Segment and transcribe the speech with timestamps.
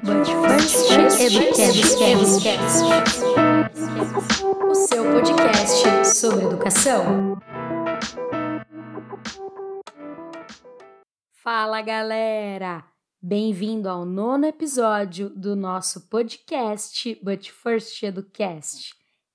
[0.00, 1.98] But first, Educast,
[4.66, 7.38] o seu podcast sobre educação.
[11.34, 12.82] Fala galera!
[13.20, 18.94] Bem-vindo ao nono episódio do nosso podcast But First Educast.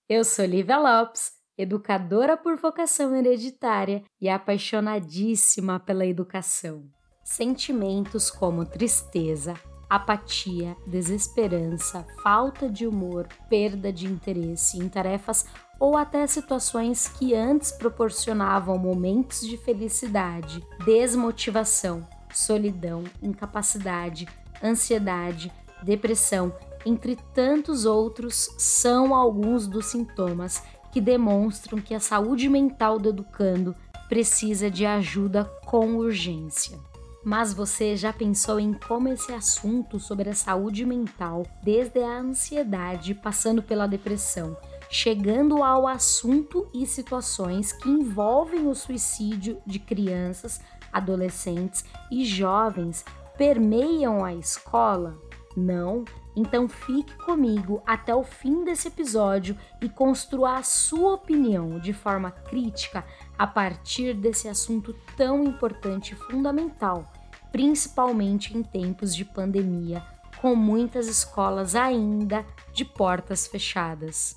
[0.09, 6.89] Eu sou Lívia Lopes, educadora por vocação hereditária e apaixonadíssima pela educação.
[7.23, 9.53] Sentimentos como tristeza,
[9.89, 15.45] apatia, desesperança, falta de humor, perda de interesse em tarefas
[15.79, 24.27] ou até situações que antes proporcionavam momentos de felicidade, desmotivação, solidão, incapacidade,
[24.63, 25.51] ansiedade,
[25.83, 26.53] depressão,
[26.85, 33.75] entre tantos outros, são alguns dos sintomas que demonstram que a saúde mental do educando
[34.07, 36.79] precisa de ajuda com urgência.
[37.27, 43.13] Mas você já pensou em como esse assunto sobre a saúde mental, desde a ansiedade,
[43.13, 44.55] passando pela depressão,
[44.89, 53.03] chegando ao assunto e situações que envolvem o suicídio de crianças, adolescentes e jovens,
[53.37, 55.19] permeiam a escola?
[55.53, 56.05] Não?
[56.33, 62.31] Então fique comigo até o fim desse episódio e construa a sua opinião de forma
[62.31, 63.03] crítica
[63.37, 67.11] a partir desse assunto tão importante e fundamental
[67.51, 70.03] principalmente em tempos de pandemia,
[70.41, 74.35] com muitas escolas ainda de portas fechadas.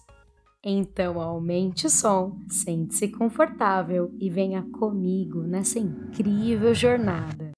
[0.63, 7.53] Então aumente o som, sente-se confortável e venha comigo nessa incrível jornada.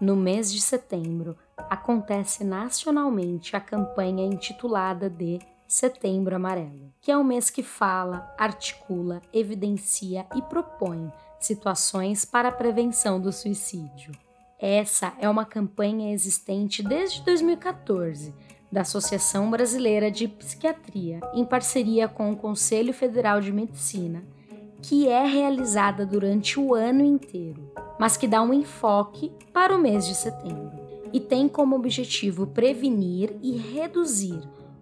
[0.00, 5.38] No mês de setembro, acontece nacionalmente a campanha intitulada de
[5.72, 12.52] Setembro Amarelo, que é um mês que fala, articula, evidencia e propõe situações para a
[12.52, 14.12] prevenção do suicídio.
[14.60, 18.34] Essa é uma campanha existente desde 2014
[18.70, 24.22] da Associação Brasileira de Psiquiatria, em parceria com o Conselho Federal de Medicina,
[24.82, 30.06] que é realizada durante o ano inteiro, mas que dá um enfoque para o mês
[30.06, 30.82] de setembro
[31.14, 34.38] e tem como objetivo prevenir e reduzir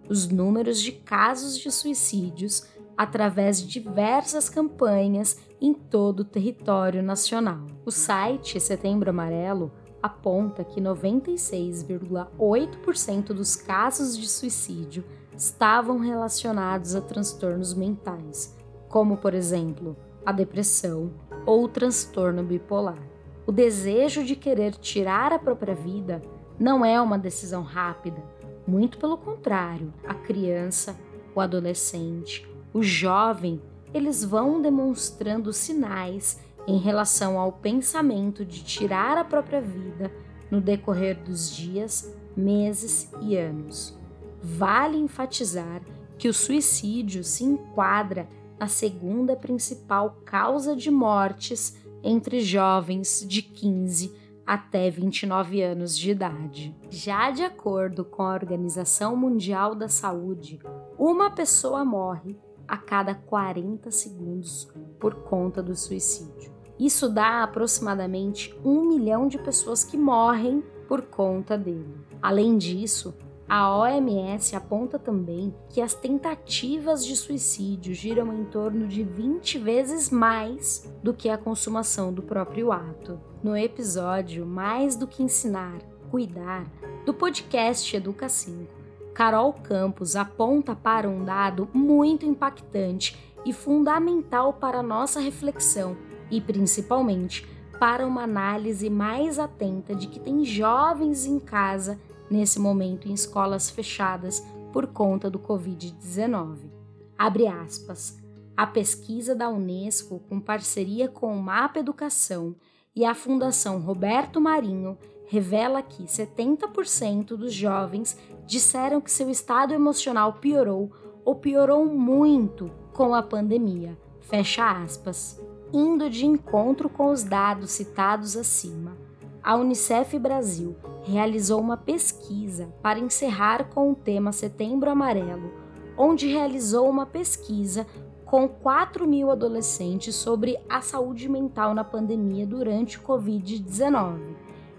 [0.09, 2.67] os números de casos de suicídios
[2.97, 7.65] através de diversas campanhas em todo o território nacional.
[7.85, 15.03] O site Setembro Amarelo aponta que 96,8% dos casos de suicídio
[15.35, 18.55] estavam relacionados a transtornos mentais,
[18.89, 21.11] como, por exemplo, a depressão
[21.45, 23.01] ou o transtorno bipolar.
[23.45, 26.21] O desejo de querer tirar a própria vida
[26.59, 28.21] não é uma decisão rápida,
[28.71, 30.95] muito pelo contrário, a criança,
[31.35, 33.61] o adolescente o jovem,
[33.93, 40.11] eles vão demonstrando sinais em relação ao pensamento de tirar a própria vida
[40.49, 43.97] no decorrer dos dias, meses e anos.
[44.41, 45.81] Vale enfatizar
[46.17, 48.27] que o suicídio se enquadra
[48.57, 54.15] na segunda principal causa de mortes entre jovens de 15
[54.45, 56.75] até 29 anos de idade.
[56.89, 60.59] Já de acordo com a Organização Mundial da Saúde,
[60.97, 62.37] uma pessoa morre
[62.67, 66.51] a cada 40 segundos por conta do suicídio.
[66.79, 71.95] Isso dá aproximadamente um milhão de pessoas que morrem por conta dele.
[72.21, 73.15] Além disso,
[73.53, 80.09] a OMS aponta também que as tentativas de suicídio giram em torno de 20 vezes
[80.09, 83.19] mais do que a consumação do próprio ato.
[83.43, 85.79] No episódio Mais do que Ensinar,
[86.09, 86.65] Cuidar,
[87.05, 88.71] do podcast Educa 5,
[89.13, 95.97] Carol Campos aponta para um dado muito impactante e fundamental para a nossa reflexão
[96.31, 97.45] e, principalmente,
[97.77, 101.99] para uma análise mais atenta de que tem jovens em casa
[102.31, 106.71] nesse momento em escolas fechadas por conta do Covid-19.
[107.17, 108.17] Abre aspas.
[108.55, 112.55] A pesquisa da Unesco, com parceria com o Mapa Educação
[112.95, 120.33] e a Fundação Roberto Marinho, revela que 70% dos jovens disseram que seu estado emocional
[120.33, 120.91] piorou
[121.23, 123.97] ou piorou muito com a pandemia.
[124.21, 125.39] Fecha aspas.
[125.73, 128.97] Indo de encontro com os dados citados acima,
[129.43, 135.51] a Unicef Brasil realizou uma pesquisa para encerrar com o tema Setembro Amarelo,
[135.97, 137.87] onde realizou uma pesquisa
[138.25, 144.19] com 4 mil adolescentes sobre a saúde mental na pandemia durante o Covid-19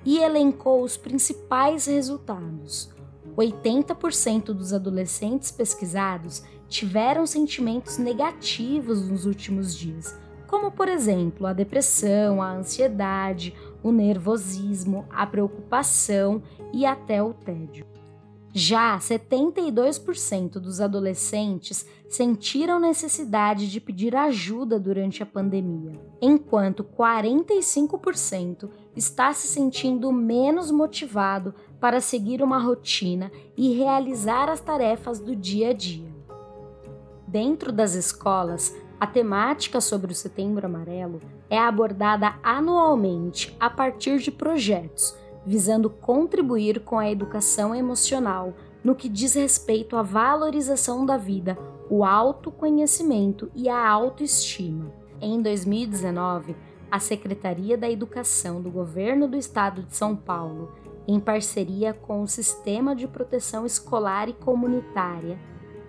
[0.04, 2.90] e elencou os principais resultados.
[3.36, 12.42] 80% dos adolescentes pesquisados tiveram sentimentos negativos nos últimos dias, como por exemplo a depressão,
[12.42, 16.42] a ansiedade o nervosismo, a preocupação
[16.72, 17.86] e até o tédio.
[18.54, 29.32] Já 72% dos adolescentes sentiram necessidade de pedir ajuda durante a pandemia, enquanto 45% está
[29.32, 35.72] se sentindo menos motivado para seguir uma rotina e realizar as tarefas do dia a
[35.72, 36.12] dia.
[37.26, 41.20] Dentro das escolas, a temática sobre o Setembro Amarelo
[41.50, 48.54] é abordada anualmente a partir de projetos visando contribuir com a educação emocional
[48.84, 51.58] no que diz respeito à valorização da vida,
[51.90, 54.92] o autoconhecimento e a autoestima.
[55.20, 56.54] Em 2019,
[56.88, 60.76] a Secretaria da Educação do Governo do Estado de São Paulo,
[61.08, 65.40] em parceria com o Sistema de Proteção Escolar e Comunitária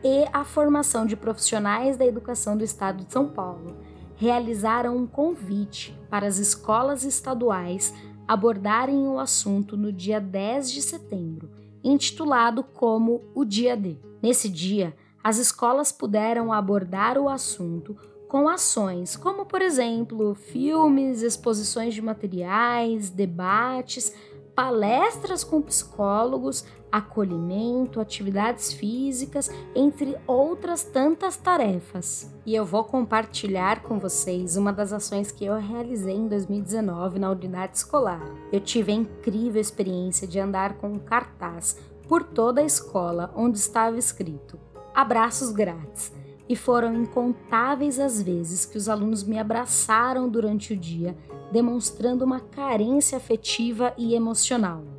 [0.04, 3.78] e a Formação de Profissionais da Educação do Estado de São Paulo,
[4.16, 7.94] realizaram um convite para as escolas estaduais
[8.28, 11.50] abordarem o assunto no dia 10 de setembro,
[11.84, 13.98] intitulado como o Dia D.
[14.22, 17.96] Nesse dia, as escolas puderam abordar o assunto
[18.28, 24.14] com ações como, por exemplo, filmes, exposições de materiais, debates,
[24.56, 32.31] palestras com psicólogos, acolhimento, atividades físicas, entre outras tantas tarefas.
[32.45, 37.31] E eu vou compartilhar com vocês uma das ações que eu realizei em 2019 na
[37.31, 38.24] unidade escolar.
[38.51, 43.57] Eu tive a incrível experiência de andar com um cartaz por toda a escola onde
[43.57, 44.60] estava escrito:
[44.94, 46.13] Abraços grátis
[46.48, 51.18] e foram incontáveis as vezes que os alunos me abraçaram durante o dia,
[51.51, 54.93] demonstrando uma carência afetiva e emocional.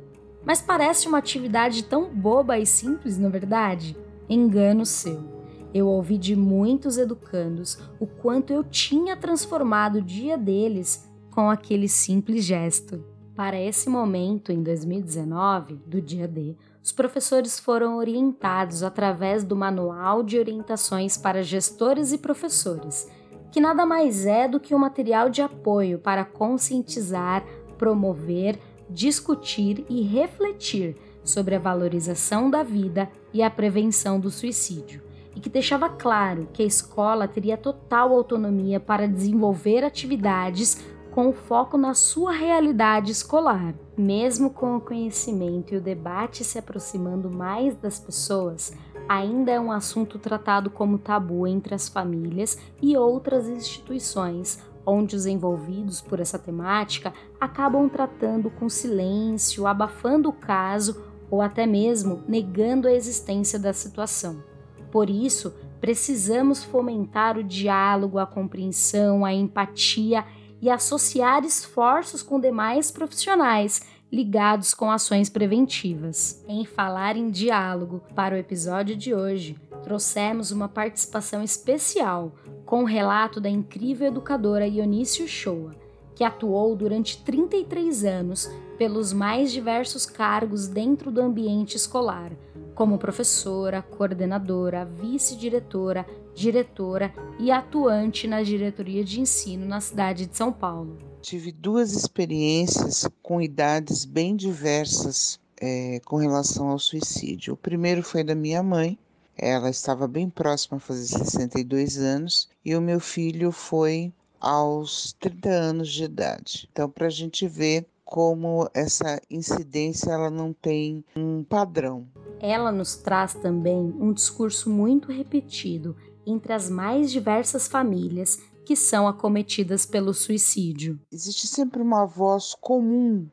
[0.45, 3.97] Mas parece uma atividade tão boba e simples, na é verdade?
[4.29, 5.35] Engano seu.
[5.73, 11.89] Eu ouvi de muitos educandos o quanto eu tinha transformado o dia deles com aquele
[11.89, 13.03] simples gesto.
[13.35, 20.23] Para esse momento, em 2019, do dia D, os professores foram orientados através do Manual
[20.23, 23.11] de Orientações para Gestores e Professores,
[23.51, 27.43] que nada mais é do que um material de apoio para conscientizar,
[27.77, 28.57] promover,
[28.89, 35.01] discutir e refletir sobre a valorização da vida e a prevenção do suicídio,
[35.35, 41.77] e que deixava claro que a escola teria total autonomia para desenvolver atividades com foco
[41.77, 43.73] na sua realidade escolar.
[43.97, 48.73] Mesmo com o conhecimento e o debate se aproximando mais das pessoas,
[49.07, 55.25] ainda é um assunto tratado como tabu entre as famílias e outras instituições, onde os
[55.25, 62.87] envolvidos por essa temática acabam tratando com silêncio, abafando o caso ou até mesmo negando
[62.87, 64.43] a existência da situação.
[64.91, 70.23] Por isso, precisamos fomentar o diálogo, a compreensão, a empatia
[70.61, 76.43] e associar esforços com demais profissionais ligados com ações preventivas.
[76.47, 82.33] Em falar em diálogo, para o episódio de hoje, trouxemos uma participação especial
[82.65, 85.75] com o relato da incrível educadora Ionício Shoa,
[86.15, 92.31] que atuou durante 33 anos pelos mais diversos cargos dentro do ambiente escolar,
[92.73, 100.51] como professora, coordenadora, vice-diretora, diretora e atuante na diretoria de ensino na cidade de São
[100.51, 100.97] Paulo.
[101.21, 107.53] Tive duas experiências com idades bem diversas é, com relação ao suicídio.
[107.53, 108.97] O primeiro foi da minha mãe,
[109.37, 115.49] ela estava bem próxima a fazer 62 anos, e o meu filho foi aos 30
[115.49, 116.69] anos de idade.
[116.71, 122.07] Então, para a gente ver como essa incidência ela não tem um padrão.
[122.39, 129.07] Ela nos traz também um discurso muito repetido entre as mais diversas famílias que são
[129.07, 130.99] acometidas pelo suicídio.
[131.11, 133.27] Existe sempre uma voz comum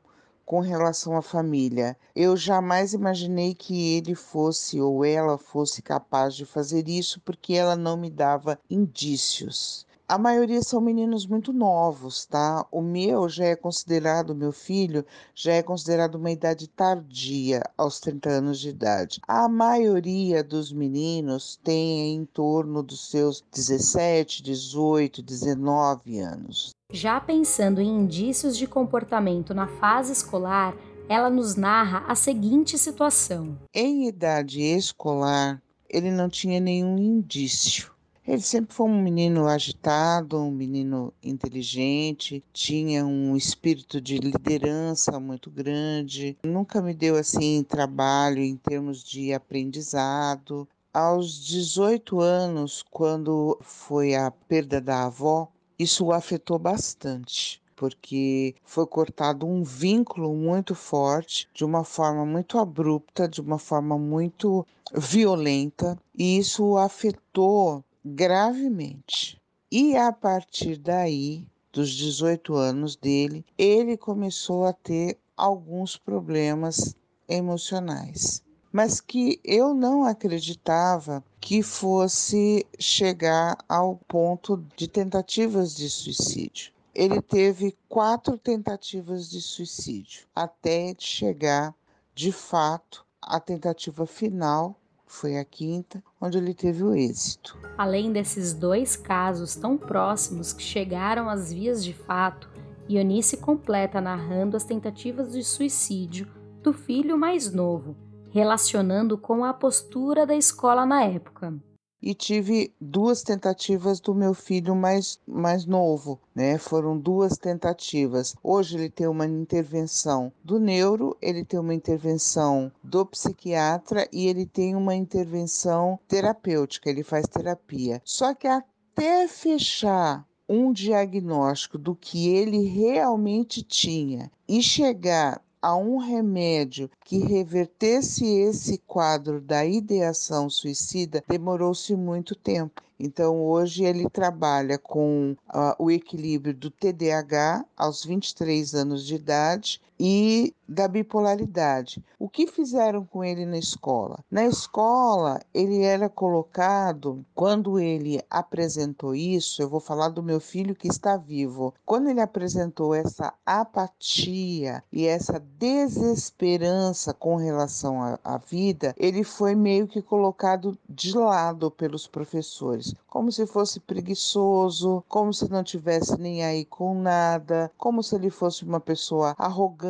[0.44, 1.96] com relação à família.
[2.14, 7.76] Eu jamais imaginei que ele fosse ou ela fosse capaz de fazer isso porque ela
[7.76, 9.87] não me dava indícios.
[10.12, 12.66] A maioria são meninos muito novos, tá?
[12.70, 18.28] O meu já é considerado, meu filho, já é considerado uma idade tardia, aos 30
[18.28, 19.20] anos de idade.
[19.26, 26.72] A maioria dos meninos tem em torno dos seus 17, 18, 19 anos.
[26.92, 30.76] Já pensando em indícios de comportamento na fase escolar,
[31.08, 37.90] ela nos narra a seguinte situação: Em idade escolar, ele não tinha nenhum indício.
[38.28, 45.50] Ele sempre foi um menino agitado, um menino inteligente, tinha um espírito de liderança muito
[45.50, 50.68] grande, nunca me deu assim trabalho em termos de aprendizado.
[50.92, 55.50] Aos 18 anos, quando foi a perda da avó,
[55.83, 62.57] isso o afetou bastante porque foi cortado um vínculo muito forte, de uma forma muito
[62.57, 69.43] abrupta, de uma forma muito violenta, e isso o afetou gravemente.
[69.69, 76.95] E a partir daí, dos 18 anos dele, ele começou a ter alguns problemas
[77.29, 86.73] emocionais, mas que eu não acreditava que fosse chegar ao ponto de tentativas de suicídio.
[86.95, 91.75] Ele teve quatro tentativas de suicídio até chegar,
[92.14, 94.76] de fato, à tentativa final
[95.12, 97.59] foi a quinta, onde ele teve o êxito.
[97.76, 102.49] Além desses dois casos tão próximos que chegaram às vias de fato,
[102.88, 106.29] Ionice completa narrando as tentativas de suicídio
[106.62, 107.95] do filho mais novo,
[108.33, 111.55] relacionando com a postura da escola na época
[112.03, 116.59] e tive duas tentativas do meu filho mais, mais novo, né?
[116.59, 118.35] Foram duas tentativas.
[118.43, 124.45] Hoje ele tem uma intervenção do neuro, ele tem uma intervenção do psiquiatra e ele
[124.45, 128.03] tem uma intervenção terapêutica, ele faz terapia.
[128.05, 135.99] Só que até fechar um diagnóstico do que ele realmente tinha e chegar a um
[135.99, 142.83] remédio que revertesse esse quadro da ideação suicida demorou-se muito tempo.
[142.99, 149.81] Então, hoje ele trabalha com uh, o equilíbrio do TDAH aos 23 anos de idade
[149.99, 152.02] e da bipolaridade.
[152.18, 154.18] O que fizeram com ele na escola?
[154.30, 160.75] Na escola, ele era colocado, quando ele apresentou isso, eu vou falar do meu filho
[160.75, 161.75] que está vivo.
[161.84, 169.87] Quando ele apresentou essa apatia e essa desesperança com relação à, vida, ele foi meio
[169.87, 176.44] que colocado de lado pelos professores, como se fosse preguiçoso, como se não tivesse nem
[176.44, 179.82] aí com nada, como se ele fosse uma pessoa arrogante,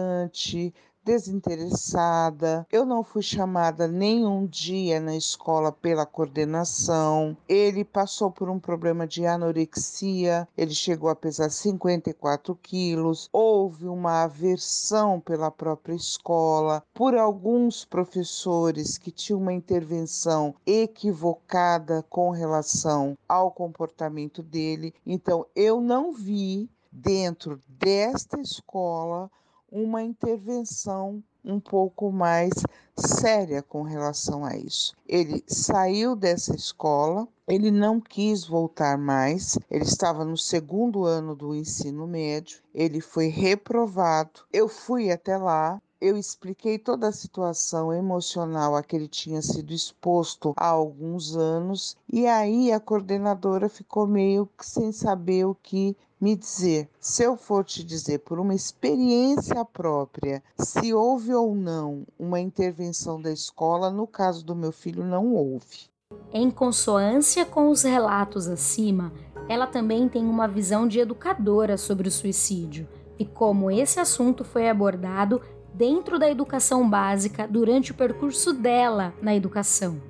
[1.04, 2.66] desinteressada.
[2.70, 7.36] Eu não fui chamada nenhum dia na escola pela coordenação.
[7.48, 13.28] Ele passou por um problema de anorexia, ele chegou a pesar 54 quilos.
[13.32, 22.30] Houve uma aversão pela própria escola, por alguns professores que tinham uma intervenção equivocada com
[22.30, 24.94] relação ao comportamento dele.
[25.04, 29.30] Então, eu não vi dentro desta escola
[29.72, 32.52] uma intervenção um pouco mais
[32.94, 34.94] séria com relação a isso.
[35.08, 41.54] Ele saiu dessa escola, ele não quis voltar mais, ele estava no segundo ano do
[41.54, 44.42] ensino médio, ele foi reprovado.
[44.52, 49.72] Eu fui até lá, eu expliquei toda a situação emocional a que ele tinha sido
[49.72, 55.96] exposto há alguns anos, e aí a coordenadora ficou meio que sem saber o que
[56.20, 62.04] me dizer, se eu for te dizer por uma experiência própria, se houve ou não
[62.18, 65.86] uma intervenção da escola, no caso do meu filho, não houve.
[66.32, 69.12] Em consonância com os relatos acima,
[69.48, 74.68] ela também tem uma visão de educadora sobre o suicídio e como esse assunto foi
[74.68, 75.40] abordado
[75.74, 80.00] dentro da educação básica durante o percurso dela na educação.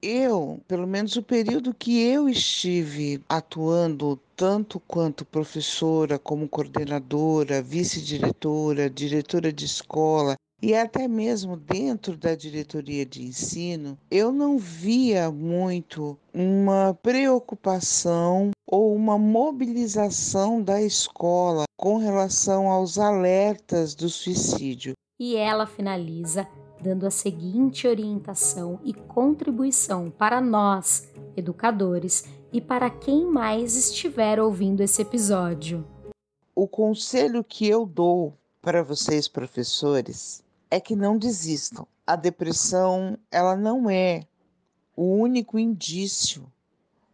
[0.00, 8.88] Eu, pelo menos o período que eu estive atuando tanto quanto professora, como coordenadora, vice-diretora,
[8.88, 16.18] diretora de escola e até mesmo dentro da diretoria de ensino, eu não via muito
[16.34, 24.94] uma preocupação ou uma mobilização da escola com relação aos alertas do suicídio.
[25.18, 26.46] E ela finaliza
[26.80, 34.80] dando a seguinte orientação e contribuição para nós, educadores, e para quem mais estiver ouvindo
[34.80, 35.84] esse episódio.
[36.54, 38.32] O conselho que eu dou
[38.62, 41.86] para vocês, professores, é que não desistam.
[42.06, 44.22] A depressão, ela não é
[44.96, 46.50] o único indício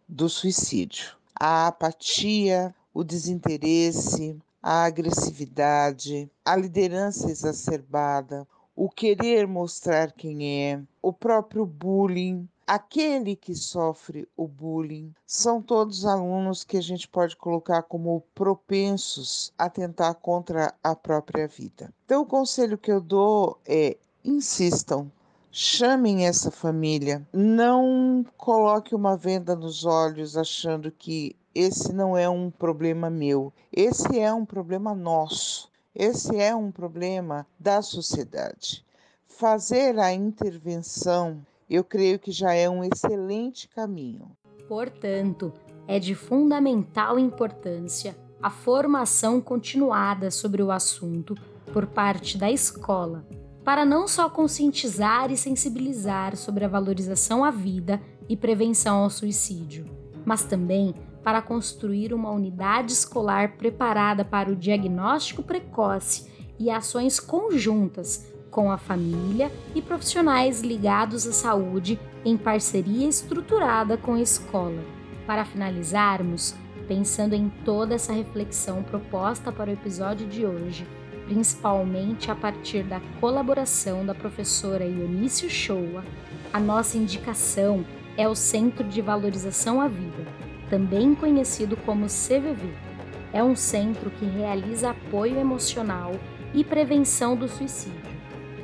[0.08, 1.16] do suicídio.
[1.34, 11.12] A apatia, o desinteresse, a agressividade, a liderança exacerbada, o querer mostrar quem é, o
[11.12, 17.82] próprio bullying, aquele que sofre o bullying, são todos alunos que a gente pode colocar
[17.82, 21.92] como propensos a tentar contra a própria vida.
[22.06, 25.12] Então, o conselho que eu dou é: insistam,
[25.52, 32.50] chamem essa família, não coloque uma venda nos olhos achando que esse não é um
[32.50, 35.72] problema meu, esse é um problema nosso.
[35.94, 38.84] Esse é um problema da sociedade.
[39.28, 44.36] Fazer a intervenção, eu creio que já é um excelente caminho.
[44.66, 45.52] Portanto,
[45.86, 51.36] é de fundamental importância a formação continuada sobre o assunto
[51.72, 53.24] por parte da escola,
[53.64, 59.86] para não só conscientizar e sensibilizar sobre a valorização à vida e prevenção ao suicídio,
[60.26, 60.92] mas também
[61.24, 68.78] para construir uma unidade escolar preparada para o diagnóstico precoce e ações conjuntas com a
[68.78, 74.80] família e profissionais ligados à saúde em parceria estruturada com a escola.
[75.26, 76.54] Para finalizarmos,
[76.86, 80.86] pensando em toda essa reflexão proposta para o episódio de hoje,
[81.26, 86.04] principalmente a partir da colaboração da professora Ionício Shoa,
[86.52, 87.84] a nossa indicação
[88.16, 90.24] é o Centro de Valorização à Vida,
[90.68, 92.72] também conhecido como CVV.
[93.32, 96.12] É um centro que realiza apoio emocional
[96.52, 98.00] e prevenção do suicídio,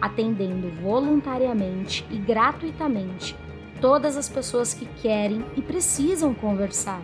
[0.00, 3.36] atendendo voluntariamente e gratuitamente
[3.80, 7.02] todas as pessoas que querem e precisam conversar,